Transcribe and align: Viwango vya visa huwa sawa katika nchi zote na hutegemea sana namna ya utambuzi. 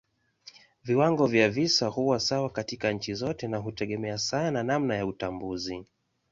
Viwango 0.83 1.27
vya 1.27 1.49
visa 1.49 1.87
huwa 1.87 2.19
sawa 2.19 2.49
katika 2.49 2.91
nchi 2.91 3.13
zote 3.13 3.47
na 3.47 3.57
hutegemea 3.57 4.17
sana 4.17 4.63
namna 4.63 4.95
ya 4.95 5.05
utambuzi. 5.05 5.85